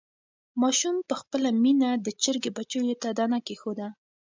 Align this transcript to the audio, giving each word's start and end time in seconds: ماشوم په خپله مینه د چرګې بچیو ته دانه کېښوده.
ماشوم 0.61 0.95
په 1.09 1.15
خپله 1.21 1.49
مینه 1.63 1.89
د 2.05 2.07
چرګې 2.21 2.51
بچیو 2.57 2.99
ته 3.01 3.09
دانه 3.17 3.39
کېښوده. 3.47 3.87